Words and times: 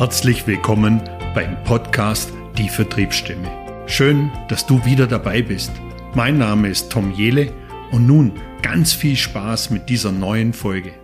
Herzlich 0.00 0.46
willkommen 0.46 1.02
beim 1.34 1.62
Podcast 1.62 2.32
Die 2.56 2.70
Vertriebsstimme. 2.70 3.84
Schön, 3.86 4.32
dass 4.48 4.66
du 4.66 4.82
wieder 4.86 5.06
dabei 5.06 5.42
bist. 5.42 5.70
Mein 6.14 6.38
Name 6.38 6.70
ist 6.70 6.90
Tom 6.90 7.12
Jele 7.12 7.52
und 7.92 8.06
nun 8.06 8.32
ganz 8.62 8.94
viel 8.94 9.14
Spaß 9.14 9.68
mit 9.68 9.90
dieser 9.90 10.10
neuen 10.10 10.54
Folge. 10.54 10.94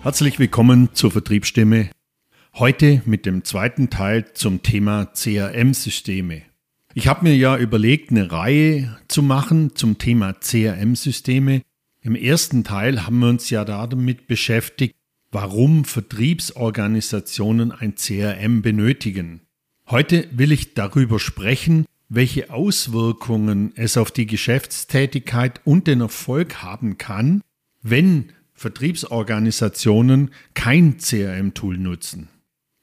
Herzlich 0.00 0.38
willkommen 0.38 0.88
zur 0.94 1.10
Vertriebsstimme. 1.10 1.90
Heute 2.54 3.02
mit 3.04 3.26
dem 3.26 3.44
zweiten 3.44 3.90
Teil 3.90 4.32
zum 4.32 4.62
Thema 4.62 5.12
CRM-Systeme. 5.12 6.44
Ich 6.94 7.08
habe 7.08 7.24
mir 7.24 7.36
ja 7.36 7.58
überlegt, 7.58 8.10
eine 8.10 8.32
Reihe 8.32 8.96
zu 9.08 9.22
machen 9.22 9.76
zum 9.76 9.98
Thema 9.98 10.32
CRM-Systeme. 10.32 11.60
Im 12.00 12.14
ersten 12.14 12.64
Teil 12.64 13.04
haben 13.04 13.18
wir 13.18 13.28
uns 13.28 13.50
ja 13.50 13.66
damit 13.66 14.26
beschäftigt, 14.26 14.94
warum 15.30 15.84
Vertriebsorganisationen 15.84 17.72
ein 17.72 17.94
CRM 17.96 18.62
benötigen. 18.62 19.42
Heute 19.88 20.28
will 20.32 20.52
ich 20.52 20.74
darüber 20.74 21.18
sprechen, 21.18 21.86
welche 22.08 22.50
Auswirkungen 22.50 23.72
es 23.74 23.96
auf 23.96 24.10
die 24.10 24.26
Geschäftstätigkeit 24.26 25.60
und 25.64 25.86
den 25.86 26.00
Erfolg 26.00 26.62
haben 26.62 26.98
kann, 26.98 27.42
wenn 27.82 28.32
Vertriebsorganisationen 28.54 30.30
kein 30.54 30.98
CRM-Tool 30.98 31.78
nutzen. 31.78 32.28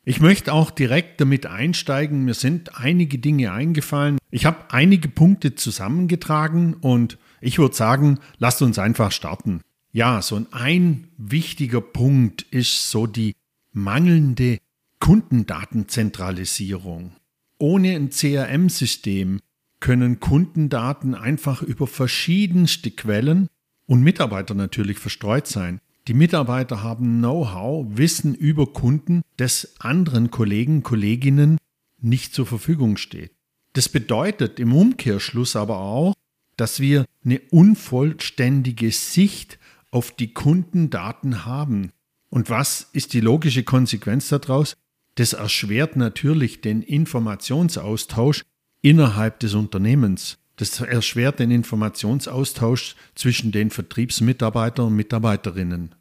Ich 0.07 0.21
möchte 0.21 0.53
auch 0.53 0.69
direkt 0.69 1.19
damit 1.19 1.47
einsteigen. 1.47 2.25
Mir 2.25 2.35
sind 2.35 2.77
einige 2.79 3.17
Dinge 3.17 3.51
eingefallen. 3.51 4.19
Ich 4.29 4.45
habe 4.45 4.71
einige 4.71 5.09
Punkte 5.09 5.55
zusammengetragen 5.55 6.75
und 6.75 7.17
ich 7.41 7.57
würde 7.57 7.75
sagen, 7.75 8.19
lasst 8.37 8.61
uns 8.61 8.77
einfach 8.77 9.11
starten. 9.11 9.61
Ja, 9.95 10.21
so 10.21 10.45
ein, 10.51 11.07
wichtiger 11.17 11.79
Punkt 11.79 12.41
ist 12.51 12.91
so 12.91 13.07
die 13.07 13.33
mangelnde 13.71 14.57
Kundendatenzentralisierung. 14.99 17.13
Ohne 17.59 17.95
ein 17.95 18.09
CRM-System 18.09 19.39
können 19.79 20.19
Kundendaten 20.19 21.15
einfach 21.15 21.61
über 21.61 21.87
verschiedenste 21.87 22.91
Quellen 22.91 23.47
und 23.85 24.01
Mitarbeiter 24.01 24.53
natürlich 24.53 24.99
verstreut 24.99 25.47
sein. 25.47 25.79
Die 26.09 26.13
Mitarbeiter 26.13 26.83
haben 26.83 27.19
Know-how, 27.19 27.85
Wissen 27.91 28.35
über 28.35 28.73
Kunden, 28.73 29.21
das 29.37 29.79
anderen 29.79 30.29
Kollegen, 30.29 30.83
Kolleginnen 30.83 31.57
nicht 32.01 32.35
zur 32.35 32.45
Verfügung 32.45 32.97
steht. 32.97 33.31
Das 33.71 33.87
bedeutet 33.87 34.59
im 34.59 34.75
Umkehrschluss 34.75 35.55
aber 35.55 35.77
auch, 35.77 36.15
dass 36.57 36.81
wir 36.81 37.05
eine 37.23 37.39
unvollständige 37.51 38.91
Sicht 38.91 39.57
auf 39.95 40.11
die 40.11 40.33
Kundendaten 40.33 41.45
haben. 41.45 41.91
Und 42.29 42.49
was 42.49 42.89
ist 42.91 43.13
die 43.13 43.21
logische 43.21 43.63
Konsequenz 43.63 44.27
daraus? 44.27 44.75
Das 45.15 45.31
erschwert 45.31 45.95
natürlich 45.95 46.59
den 46.59 46.81
Informationsaustausch 46.81 48.43
innerhalb 48.81 49.39
des 49.39 49.53
Unternehmens. 49.53 50.37
Das 50.57 50.81
erschwert 50.81 51.39
den 51.39 51.49
Informationsaustausch 51.49 52.97
zwischen 53.15 53.53
den 53.53 53.69
Vertriebsmitarbeitern 53.69 54.87
und 54.87 54.97
Mitarbeiterinnen. 54.97 55.95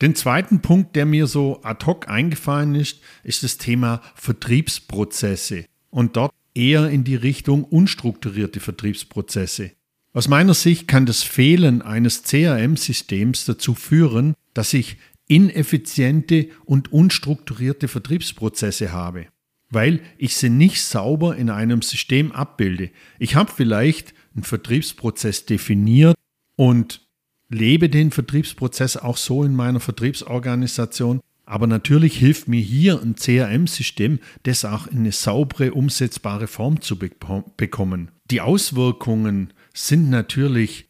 Den 0.00 0.14
zweiten 0.14 0.62
Punkt, 0.62 0.94
der 0.94 1.04
mir 1.04 1.26
so 1.26 1.64
ad 1.64 1.84
hoc 1.84 2.08
eingefallen 2.08 2.76
ist, 2.76 3.00
ist 3.24 3.42
das 3.42 3.58
Thema 3.58 4.02
Vertriebsprozesse 4.14 5.64
und 5.90 6.16
dort 6.16 6.32
eher 6.54 6.88
in 6.90 7.02
die 7.02 7.16
Richtung 7.16 7.64
unstrukturierte 7.64 8.60
Vertriebsprozesse. 8.60 9.72
Aus 10.12 10.28
meiner 10.28 10.54
Sicht 10.54 10.88
kann 10.88 11.06
das 11.06 11.22
Fehlen 11.22 11.82
eines 11.82 12.22
CRM-Systems 12.22 13.46
dazu 13.46 13.74
führen, 13.74 14.34
dass 14.54 14.74
ich 14.74 14.98
ineffiziente 15.26 16.48
und 16.64 16.92
unstrukturierte 16.92 17.88
Vertriebsprozesse 17.88 18.92
habe 18.92 19.26
weil 19.72 20.00
ich 20.18 20.36
sie 20.36 20.50
nicht 20.50 20.82
sauber 20.82 21.34
in 21.36 21.50
einem 21.50 21.82
System 21.82 22.30
abbilde. 22.30 22.90
Ich 23.18 23.34
habe 23.34 23.50
vielleicht 23.50 24.14
einen 24.34 24.44
Vertriebsprozess 24.44 25.46
definiert 25.46 26.14
und 26.56 27.00
lebe 27.48 27.88
den 27.88 28.10
Vertriebsprozess 28.10 28.98
auch 28.98 29.16
so 29.16 29.42
in 29.42 29.56
meiner 29.56 29.80
Vertriebsorganisation. 29.80 31.20
Aber 31.44 31.66
natürlich 31.66 32.18
hilft 32.18 32.48
mir 32.48 32.60
hier 32.60 33.00
ein 33.00 33.16
CRM-System, 33.16 34.20
das 34.44 34.64
auch 34.64 34.86
in 34.86 34.98
eine 34.98 35.12
saubere, 35.12 35.72
umsetzbare 35.72 36.46
Form 36.46 36.80
zu 36.80 36.98
bekommen. 36.98 38.10
Die 38.30 38.40
Auswirkungen 38.40 39.52
sind 39.72 40.10
natürlich 40.10 40.88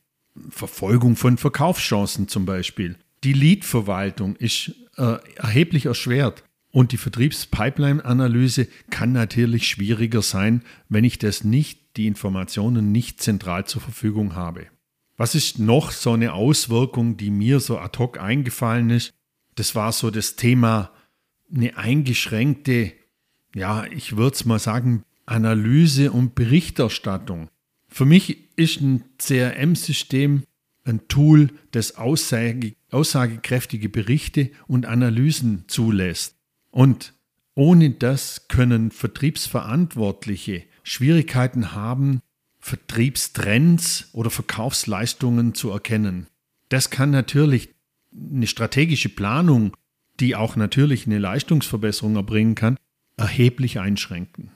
Verfolgung 0.49 1.17
von 1.17 1.37
Verkaufschancen 1.37 2.29
zum 2.29 2.47
Beispiel. 2.47 2.97
Die 3.25 3.33
Lead-Verwaltung 3.33 4.37
ist 4.37 4.73
äh, 4.97 5.17
erheblich 5.37 5.87
erschwert. 5.87 6.45
Und 6.71 6.93
die 6.93 6.97
Vertriebspipeline-Analyse 6.97 8.67
kann 8.89 9.13
natürlich 9.13 9.69
schwieriger 9.69 10.23
sein, 10.23 10.63
wenn 10.89 11.05
ich 11.05 11.19
das 11.19 11.45
nicht, 11.45 11.99
die 11.99 12.07
Informationen 12.07 12.93
nicht 12.93 13.21
zentral 13.21 13.67
zur 13.67 13.83
Verfügung 13.83 14.35
habe. 14.35 14.69
Was 15.19 15.35
ist 15.35 15.59
noch 15.59 15.91
so 15.91 16.13
eine 16.13 16.33
Auswirkung, 16.33 17.19
die 17.19 17.31
mir 17.31 17.61
so 17.61 17.79
ad 17.79 17.99
hoc 17.99 18.19
eingefallen 18.19 18.89
ist? 18.89 19.13
Das 19.55 19.75
war 19.75 19.93
so 19.93 20.11
das 20.11 20.37
Thema 20.37 20.91
eine 21.55 21.77
eingeschränkte, 21.77 22.93
ja, 23.55 23.85
ich 23.85 24.17
würde 24.17 24.35
es 24.35 24.47
mal 24.47 24.59
sagen, 24.59 25.05
Analyse 25.27 26.11
und 26.11 26.35
Berichterstattung. 26.35 27.49
Für 27.93 28.07
mich 28.07 28.39
ist 28.57 28.81
ein 28.81 29.05
CRM-System 29.19 30.45
ein 30.85 31.07
Tool, 31.09 31.51
das 31.73 31.97
aussage, 31.97 32.75
aussagekräftige 32.91 33.91
Berichte 33.91 34.51
und 34.67 34.87
Analysen 34.87 35.65
zulässt. 35.69 36.35
Und 36.71 37.13
ohne 37.55 37.91
das 37.91 38.49
können 38.49 38.91
Vertriebsverantwortliche 38.91 40.65
Schwierigkeiten 40.83 41.73
haben, 41.73 42.23
Vertriebstrends 42.59 44.09
oder 44.13 44.31
Verkaufsleistungen 44.31 45.55
zu 45.55 45.71
erkennen. 45.71 46.29
Das 46.71 46.89
kann 46.89 47.11
natürlich 47.11 47.75
eine 48.13 48.47
strategische 48.47 49.11
Planung, 49.11 49.77
die 50.19 50.35
auch 50.35 50.57
natürlich 50.57 51.07
eine 51.07 51.19
Leistungsverbesserung 51.19 52.17
erbringen 52.17 52.55
kann, 52.55 52.79
erheblich 53.19 53.81
einschränken. 53.81 54.51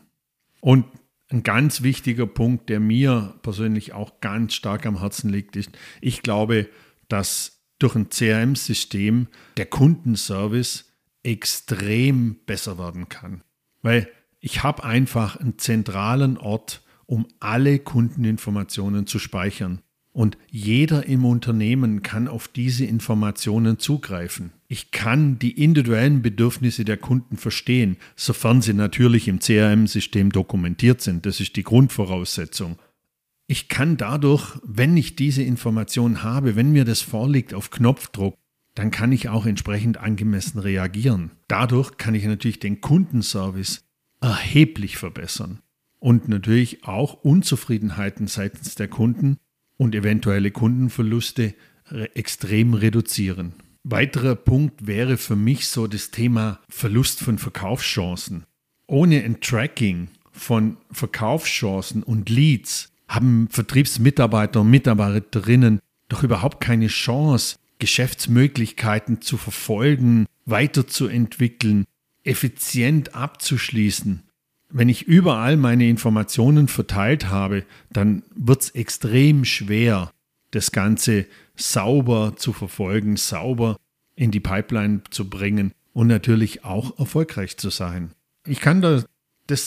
Und 0.60 0.86
ein 1.28 1.42
ganz 1.42 1.82
wichtiger 1.82 2.26
Punkt, 2.26 2.68
der 2.68 2.80
mir 2.80 3.34
persönlich 3.42 3.92
auch 3.92 4.20
ganz 4.20 4.54
stark 4.54 4.86
am 4.86 5.00
Herzen 5.00 5.30
liegt, 5.30 5.56
ist, 5.56 5.70
ich 6.00 6.22
glaube, 6.22 6.68
dass 7.08 7.64
durch 7.78 7.94
ein 7.94 8.08
CRM-System 8.10 9.28
der 9.56 9.66
Kundenservice 9.66 10.92
extrem 11.22 12.36
besser 12.46 12.78
werden 12.78 13.08
kann. 13.08 13.42
Weil 13.82 14.08
ich 14.40 14.62
habe 14.62 14.84
einfach 14.84 15.36
einen 15.36 15.58
zentralen 15.58 16.38
Ort, 16.38 16.82
um 17.06 17.26
alle 17.40 17.78
Kundeninformationen 17.78 19.06
zu 19.06 19.18
speichern. 19.18 19.82
Und 20.16 20.38
jeder 20.50 21.04
im 21.04 21.26
Unternehmen 21.26 22.02
kann 22.02 22.26
auf 22.26 22.48
diese 22.48 22.86
Informationen 22.86 23.78
zugreifen. 23.78 24.52
Ich 24.66 24.90
kann 24.90 25.38
die 25.38 25.62
individuellen 25.62 26.22
Bedürfnisse 26.22 26.86
der 26.86 26.96
Kunden 26.96 27.36
verstehen, 27.36 27.98
sofern 28.16 28.62
sie 28.62 28.72
natürlich 28.72 29.28
im 29.28 29.40
CRM-System 29.40 30.32
dokumentiert 30.32 31.02
sind. 31.02 31.26
Das 31.26 31.38
ist 31.38 31.54
die 31.56 31.64
Grundvoraussetzung. 31.64 32.78
Ich 33.46 33.68
kann 33.68 33.98
dadurch, 33.98 34.58
wenn 34.64 34.96
ich 34.96 35.16
diese 35.16 35.42
Information 35.42 36.22
habe, 36.22 36.56
wenn 36.56 36.72
mir 36.72 36.86
das 36.86 37.02
vorliegt, 37.02 37.52
auf 37.52 37.68
Knopfdruck 37.68 38.36
dann 38.74 38.90
kann 38.90 39.10
ich 39.10 39.30
auch 39.30 39.46
entsprechend 39.46 39.96
angemessen 39.96 40.58
reagieren. 40.58 41.30
Dadurch 41.48 41.96
kann 41.96 42.14
ich 42.14 42.24
natürlich 42.24 42.60
den 42.60 42.82
Kundenservice 42.82 43.84
erheblich 44.20 44.98
verbessern 44.98 45.60
und 45.98 46.28
natürlich 46.28 46.84
auch 46.84 47.14
Unzufriedenheiten 47.14 48.26
seitens 48.26 48.74
der 48.74 48.88
Kunden 48.88 49.38
und 49.76 49.94
eventuelle 49.94 50.50
Kundenverluste 50.50 51.54
extrem 52.14 52.74
reduzieren. 52.74 53.54
Weiterer 53.84 54.34
Punkt 54.34 54.86
wäre 54.86 55.16
für 55.16 55.36
mich 55.36 55.68
so 55.68 55.86
das 55.86 56.10
Thema 56.10 56.60
Verlust 56.68 57.20
von 57.20 57.38
Verkaufschancen. 57.38 58.44
Ohne 58.88 59.22
ein 59.22 59.40
Tracking 59.40 60.08
von 60.32 60.76
Verkaufschancen 60.90 62.02
und 62.02 62.28
Leads 62.28 62.92
haben 63.08 63.48
Vertriebsmitarbeiter 63.48 64.62
und 64.62 64.70
Mitarbeiterinnen 64.70 65.80
doch 66.08 66.24
überhaupt 66.24 66.60
keine 66.60 66.88
Chance, 66.88 67.56
Geschäftsmöglichkeiten 67.78 69.20
zu 69.22 69.36
verfolgen, 69.36 70.26
weiterzuentwickeln, 70.44 71.84
effizient 72.24 73.14
abzuschließen. 73.14 74.22
Wenn 74.68 74.88
ich 74.88 75.02
überall 75.02 75.56
meine 75.56 75.88
Informationen 75.88 76.68
verteilt 76.68 77.28
habe, 77.28 77.64
dann 77.90 78.22
wird 78.34 78.62
es 78.62 78.70
extrem 78.70 79.44
schwer, 79.44 80.10
das 80.50 80.72
Ganze 80.72 81.26
sauber 81.54 82.34
zu 82.36 82.52
verfolgen, 82.52 83.16
sauber 83.16 83.76
in 84.16 84.30
die 84.30 84.40
Pipeline 84.40 85.02
zu 85.10 85.28
bringen 85.28 85.72
und 85.92 86.08
natürlich 86.08 86.64
auch 86.64 86.98
erfolgreich 86.98 87.56
zu 87.56 87.70
sein. 87.70 88.10
Ich 88.46 88.60
kann 88.60 88.80
das 88.82 89.06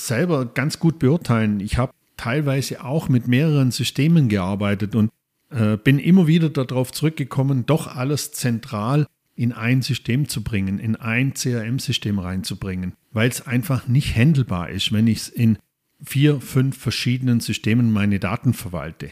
selber 0.07 0.45
ganz 0.45 0.79
gut 0.79 0.99
beurteilen. 0.99 1.59
Ich 1.59 1.77
habe 1.77 1.93
teilweise 2.17 2.83
auch 2.83 3.09
mit 3.09 3.27
mehreren 3.27 3.71
Systemen 3.71 4.27
gearbeitet 4.27 4.95
und 4.95 5.09
äh, 5.49 5.77
bin 5.77 5.99
immer 5.99 6.27
wieder 6.27 6.49
darauf 6.49 6.91
zurückgekommen, 6.91 7.65
doch 7.65 7.87
alles 7.87 8.31
zentral 8.31 9.07
in 9.35 9.53
ein 9.53 9.81
System 9.81 10.27
zu 10.27 10.43
bringen, 10.43 10.79
in 10.79 10.95
ein 10.95 11.33
CRM-System 11.33 12.19
reinzubringen. 12.19 12.93
Weil 13.11 13.29
es 13.29 13.45
einfach 13.45 13.87
nicht 13.87 14.15
handelbar 14.15 14.69
ist, 14.69 14.91
wenn 14.91 15.07
ich 15.07 15.35
in 15.35 15.57
vier, 16.01 16.39
fünf 16.41 16.77
verschiedenen 16.77 17.39
Systemen 17.39 17.91
meine 17.91 18.19
Daten 18.19 18.53
verwalte. 18.53 19.11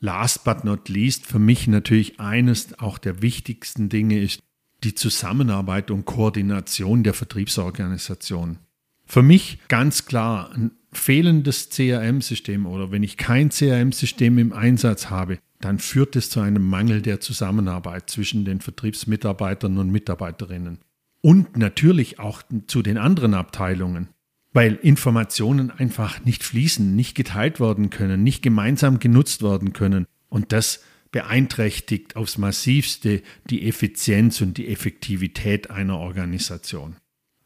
Last 0.00 0.44
but 0.44 0.64
not 0.64 0.88
least, 0.88 1.26
für 1.26 1.38
mich 1.38 1.68
natürlich 1.68 2.18
eines 2.18 2.78
auch 2.78 2.98
der 2.98 3.22
wichtigsten 3.22 3.88
Dinge 3.88 4.18
ist 4.18 4.40
die 4.82 4.94
Zusammenarbeit 4.94 5.90
und 5.90 6.04
Koordination 6.04 7.04
der 7.04 7.14
Vertriebsorganisation. 7.14 8.58
Für 9.06 9.22
mich 9.22 9.58
ganz 9.68 10.06
klar 10.06 10.50
ein 10.54 10.72
fehlendes 10.92 11.70
CRM-System 11.70 12.66
oder 12.66 12.90
wenn 12.90 13.02
ich 13.02 13.16
kein 13.16 13.50
CRM-System 13.50 14.38
im 14.38 14.52
Einsatz 14.52 15.10
habe, 15.10 15.38
dann 15.60 15.78
führt 15.78 16.16
es 16.16 16.30
zu 16.30 16.40
einem 16.40 16.68
Mangel 16.68 17.02
der 17.02 17.20
Zusammenarbeit 17.20 18.10
zwischen 18.10 18.44
den 18.44 18.60
Vertriebsmitarbeitern 18.60 19.78
und 19.78 19.90
Mitarbeiterinnen. 19.90 20.78
Und 21.22 21.56
natürlich 21.56 22.18
auch 22.18 22.42
zu 22.66 22.82
den 22.82 22.98
anderen 22.98 23.34
Abteilungen, 23.34 24.08
weil 24.52 24.74
Informationen 24.74 25.70
einfach 25.70 26.24
nicht 26.24 26.42
fließen, 26.42 26.94
nicht 26.94 27.14
geteilt 27.14 27.60
werden 27.60 27.90
können, 27.90 28.22
nicht 28.22 28.42
gemeinsam 28.42 28.98
genutzt 28.98 29.42
werden 29.42 29.72
können. 29.72 30.06
Und 30.28 30.52
das 30.52 30.82
beeinträchtigt 31.12 32.16
aufs 32.16 32.38
massivste 32.38 33.22
die 33.48 33.68
Effizienz 33.68 34.40
und 34.40 34.58
die 34.58 34.68
Effektivität 34.68 35.70
einer 35.70 35.98
Organisation. 35.98 36.96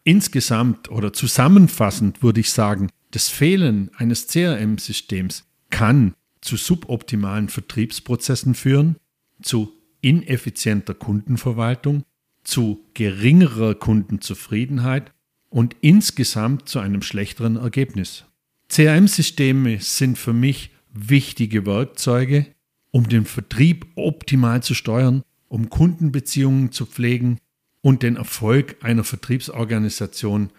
Insgesamt 0.05 0.90
oder 0.90 1.12
zusammenfassend 1.12 2.22
würde 2.22 2.40
ich 2.40 2.50
sagen, 2.50 2.88
das 3.11 3.29
Fehlen 3.29 3.90
eines 3.96 4.29
CRM-Systems 4.29 5.44
kann 5.70 6.14
zu 6.40 6.56
suboptimalen 6.56 7.49
Vertriebsprozessen 7.49 8.55
führen, 8.55 8.96
zu 9.43 9.72
ineffizienter 10.00 10.94
Kundenverwaltung, 10.94 12.05
zu 12.46 12.84
geringerer 12.94 13.75
Kundenzufriedenheit 13.75 15.12
und 15.50 15.76
insgesamt 15.81 16.69
zu 16.69 16.78
einem 16.78 17.02
schlechteren 17.02 17.56
Ergebnis. 17.56 18.25
CRM-Systeme 18.69 19.78
sind 19.81 20.16
für 20.19 20.32
mich 20.32 20.70
wichtige 20.93 21.66
Werkzeuge, 21.66 22.46
um 22.90 23.08
den 23.08 23.25
Vertrieb 23.25 23.87
optimal 23.94 24.62
zu 24.62 24.75
steuern, 24.75 25.22
um 25.48 25.70
Kundenbeziehungen 25.70 26.72
zu 26.72 26.87
pflegen 26.87 27.38
und 27.82 28.02
den 28.02 28.16
Erfolg 28.16 28.76
einer 28.82 29.04
Vertriebsorganisation 29.04 30.50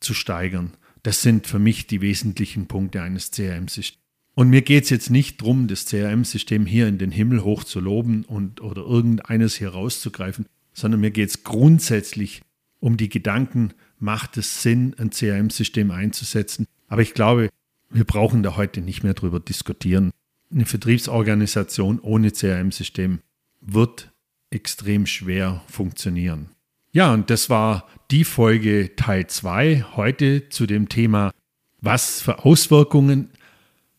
zu 0.00 0.14
steigern. 0.14 0.74
Das 1.02 1.22
sind 1.22 1.46
für 1.46 1.58
mich 1.58 1.86
die 1.86 2.00
wesentlichen 2.00 2.66
Punkte 2.66 3.02
eines 3.02 3.30
CRM-Systems. 3.30 4.02
Und 4.34 4.50
mir 4.50 4.60
geht 4.60 4.84
es 4.84 4.90
jetzt 4.90 5.10
nicht 5.10 5.40
darum, 5.40 5.66
das 5.66 5.86
CRM-System 5.86 6.66
hier 6.66 6.88
in 6.88 6.98
den 6.98 7.10
Himmel 7.10 7.42
hoch 7.42 7.64
zu 7.64 7.80
loben 7.80 8.24
und, 8.24 8.60
oder 8.60 8.82
irgendeines 8.82 9.56
hier 9.56 9.70
rauszugreifen, 9.70 10.46
sondern 10.76 11.00
mir 11.00 11.10
geht 11.10 11.30
es 11.30 11.42
grundsätzlich 11.42 12.42
um 12.80 12.96
die 12.96 13.08
Gedanken, 13.08 13.72
macht 13.98 14.36
es 14.36 14.62
Sinn, 14.62 14.94
ein 14.98 15.10
CRM-System 15.10 15.90
einzusetzen. 15.90 16.66
Aber 16.88 17.02
ich 17.02 17.14
glaube, 17.14 17.48
wir 17.90 18.04
brauchen 18.04 18.42
da 18.42 18.56
heute 18.56 18.82
nicht 18.82 19.02
mehr 19.02 19.14
drüber 19.14 19.40
diskutieren. 19.40 20.10
Eine 20.52 20.66
Vertriebsorganisation 20.66 21.98
ohne 21.98 22.30
CRM-System 22.30 23.20
wird 23.60 24.12
extrem 24.50 25.06
schwer 25.06 25.62
funktionieren. 25.66 26.50
Ja, 26.92 27.12
und 27.12 27.30
das 27.30 27.48
war 27.48 27.88
die 28.10 28.24
Folge 28.24 28.94
Teil 28.96 29.26
2 29.26 29.86
heute 29.96 30.48
zu 30.50 30.66
dem 30.66 30.88
Thema, 30.88 31.32
was 31.80 32.20
für 32.20 32.44
Auswirkungen 32.44 33.30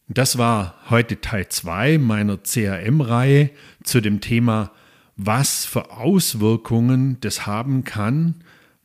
das 0.09 0.37
war 0.37 0.75
heute 0.89 1.19
Teil 1.19 1.49
2 1.49 1.97
meiner 1.97 2.37
CRM-Reihe 2.37 3.49
zu 3.83 3.99
dem 3.99 4.21
Thema, 4.21 4.71
was 5.17 5.65
für 5.65 5.91
Auswirkungen 5.91 7.17
das 7.21 7.45
haben 7.45 7.83
kann, 7.83 8.35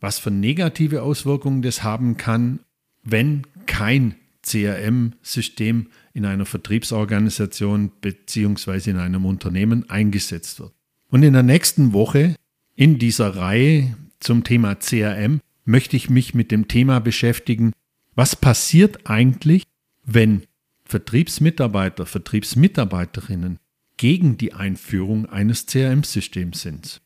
was 0.00 0.18
für 0.18 0.30
negative 0.30 1.02
Auswirkungen 1.02 1.62
das 1.62 1.82
haben 1.82 2.16
kann, 2.16 2.60
wenn 3.04 3.46
kein 3.66 4.16
CRM-System 4.42 5.88
in 6.14 6.24
einer 6.24 6.46
Vertriebsorganisation 6.46 7.92
bzw. 8.00 8.90
in 8.90 8.96
einem 8.96 9.24
Unternehmen 9.24 9.88
eingesetzt 9.88 10.58
wird. 10.58 10.72
Und 11.10 11.22
in 11.22 11.34
der 11.34 11.44
nächsten 11.44 11.92
Woche 11.92 12.34
in 12.74 12.98
dieser 12.98 13.36
Reihe 13.36 13.96
zum 14.18 14.42
Thema 14.42 14.74
CRM 14.74 15.40
möchte 15.64 15.96
ich 15.96 16.10
mich 16.10 16.34
mit 16.34 16.50
dem 16.50 16.66
Thema 16.66 16.98
beschäftigen, 17.00 17.72
was 18.14 18.34
passiert 18.34 19.08
eigentlich, 19.08 19.64
wenn 20.04 20.42
Vertriebsmitarbeiter, 20.84 22.06
Vertriebsmitarbeiterinnen 22.06 23.58
gegen 24.02 24.36
die 24.36 24.52
Einführung 24.52 25.26
eines 25.26 25.66
CRM-Systems 25.66 26.60
sind. 26.60 27.00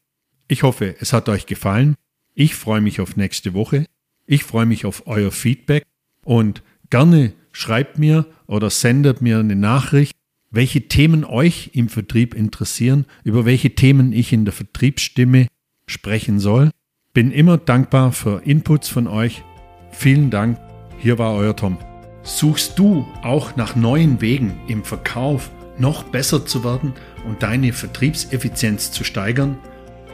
Ich 0.48 0.62
hoffe, 0.62 0.96
es 0.98 1.12
hat 1.12 1.28
euch 1.28 1.44
gefallen. 1.44 1.94
Ich 2.32 2.54
freue 2.54 2.80
mich 2.80 3.02
auf 3.02 3.18
nächste 3.18 3.52
Woche. 3.52 3.84
Ich 4.24 4.44
freue 4.44 4.64
mich 4.64 4.86
auf 4.86 5.06
euer 5.06 5.30
Feedback 5.30 5.84
und 6.24 6.62
gerne 6.88 7.34
schreibt 7.52 7.98
mir 7.98 8.24
oder 8.46 8.70
sendet 8.70 9.20
mir 9.20 9.40
eine 9.40 9.56
Nachricht, 9.56 10.16
welche 10.50 10.88
Themen 10.88 11.26
euch 11.26 11.72
im 11.74 11.90
Vertrieb 11.90 12.32
interessieren, 12.32 13.04
über 13.24 13.44
welche 13.44 13.74
Themen 13.74 14.14
ich 14.14 14.32
in 14.32 14.46
der 14.46 14.54
Vertriebsstimme 14.54 15.48
sprechen 15.86 16.40
soll. 16.40 16.70
Bin 17.12 17.30
immer 17.30 17.58
dankbar 17.58 18.12
für 18.12 18.40
Inputs 18.46 18.88
von 18.88 19.06
euch. 19.06 19.42
Vielen 19.90 20.30
Dank. 20.30 20.58
Hier 20.96 21.18
war 21.18 21.34
euer 21.34 21.54
Tom. 21.54 21.76
Suchst 22.22 22.78
du 22.78 23.06
auch 23.20 23.54
nach 23.54 23.76
neuen 23.76 24.22
Wegen 24.22 24.58
im 24.66 24.82
Verkauf 24.82 25.50
noch 25.78 26.04
besser 26.04 26.46
zu 26.46 26.64
werden 26.64 26.92
und 27.26 27.42
deine 27.42 27.72
Vertriebseffizienz 27.72 28.90
zu 28.90 29.04
steigern? 29.04 29.58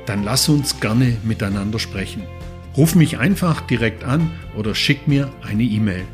Dann 0.06 0.24
lass 0.24 0.48
uns 0.48 0.80
gerne 0.80 1.16
miteinander 1.22 1.78
sprechen. 1.78 2.22
Ruf 2.76 2.94
mich 2.94 3.18
einfach 3.18 3.60
direkt 3.62 4.04
an 4.04 4.30
oder 4.56 4.74
schick 4.74 5.06
mir 5.06 5.30
eine 5.42 5.62
E-Mail. 5.62 6.04